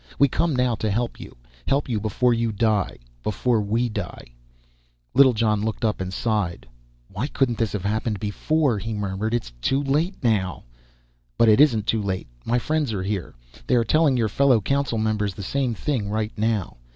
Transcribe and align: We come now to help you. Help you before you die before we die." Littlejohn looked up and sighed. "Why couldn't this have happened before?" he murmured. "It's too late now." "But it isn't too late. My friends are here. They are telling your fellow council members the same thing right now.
We 0.17 0.27
come 0.27 0.55
now 0.55 0.73
to 0.73 0.89
help 0.89 1.19
you. 1.19 1.37
Help 1.67 1.87
you 1.87 1.99
before 1.99 2.33
you 2.33 2.51
die 2.51 2.97
before 3.21 3.61
we 3.61 3.87
die." 3.87 4.33
Littlejohn 5.13 5.61
looked 5.61 5.85
up 5.85 6.01
and 6.01 6.11
sighed. 6.11 6.67
"Why 7.07 7.27
couldn't 7.27 7.59
this 7.59 7.73
have 7.73 7.85
happened 7.85 8.19
before?" 8.19 8.79
he 8.79 8.95
murmured. 8.95 9.35
"It's 9.35 9.51
too 9.61 9.79
late 9.83 10.15
now." 10.23 10.63
"But 11.37 11.49
it 11.49 11.61
isn't 11.61 11.85
too 11.85 12.01
late. 12.01 12.25
My 12.45 12.57
friends 12.57 12.91
are 12.93 13.03
here. 13.03 13.35
They 13.67 13.75
are 13.75 13.83
telling 13.83 14.17
your 14.17 14.27
fellow 14.27 14.59
council 14.59 14.97
members 14.97 15.35
the 15.35 15.43
same 15.43 15.75
thing 15.75 16.09
right 16.09 16.35
now. 16.35 16.77